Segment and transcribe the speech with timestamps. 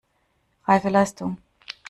[0.65, 1.37] Reife Leistung!